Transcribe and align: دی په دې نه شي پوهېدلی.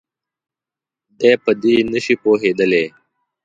دی 1.19 1.31
په 1.43 1.51
دې 1.61 1.75
نه 1.91 1.99
شي 2.05 2.15
پوهېدلی. 2.23 2.85